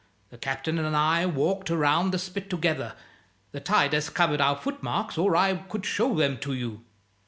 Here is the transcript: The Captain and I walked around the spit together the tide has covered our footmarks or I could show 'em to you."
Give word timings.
The 0.31 0.37
Captain 0.39 0.79
and 0.79 0.95
I 0.95 1.27
walked 1.27 1.69
around 1.69 2.09
the 2.09 2.17
spit 2.17 2.49
together 2.49 2.95
the 3.51 3.59
tide 3.59 3.93
has 3.93 4.09
covered 4.09 4.41
our 4.41 4.55
footmarks 4.55 5.15
or 5.15 5.35
I 5.35 5.53
could 5.55 5.85
show 5.85 6.17
'em 6.19 6.39
to 6.39 6.53
you." 6.53 6.83